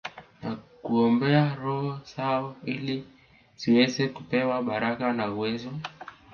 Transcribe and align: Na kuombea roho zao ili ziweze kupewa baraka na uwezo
Na 0.43 0.55
kuombea 0.81 1.55
roho 1.55 1.99
zao 2.15 2.55
ili 2.65 3.05
ziweze 3.57 4.07
kupewa 4.07 4.61
baraka 4.63 5.13
na 5.13 5.31
uwezo 5.31 5.69